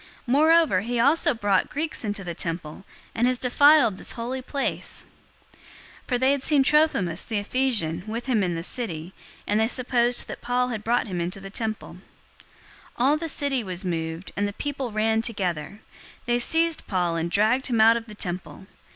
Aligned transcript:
Moreover, 0.25 0.81
he 0.81 0.99
also 0.99 1.35
brought 1.35 1.69
Greeks 1.69 2.03
into 2.03 2.23
the 2.23 2.33
temple, 2.33 2.85
and 3.13 3.27
has 3.27 3.37
defiled 3.37 3.99
this 3.99 4.13
holy 4.13 4.41
place!" 4.41 5.05
021:029 5.55 5.59
For 6.07 6.17
they 6.17 6.31
had 6.31 6.41
seen 6.41 6.63
Trophimus, 6.63 7.23
the 7.23 7.37
Ephesian, 7.37 8.03
with 8.07 8.25
him 8.25 8.41
in 8.41 8.55
the 8.55 8.63
city, 8.63 9.13
and 9.45 9.59
they 9.59 9.67
supposed 9.67 10.27
that 10.27 10.41
Paul 10.41 10.69
had 10.69 10.83
brought 10.83 11.05
him 11.05 11.21
into 11.21 11.39
the 11.39 11.51
temple. 11.51 11.97
021:030 12.97 12.97
All 12.97 13.17
the 13.17 13.29
city 13.29 13.63
was 13.63 13.85
moved, 13.85 14.31
and 14.35 14.47
the 14.47 14.53
people 14.53 14.91
ran 14.91 15.21
together. 15.21 15.81
They 16.25 16.39
seized 16.39 16.87
Paul 16.87 17.15
and 17.15 17.29
dragged 17.29 17.67
him 17.67 17.79
out 17.79 17.95
of 17.95 18.07
the 18.07 18.15
temple. 18.15 18.65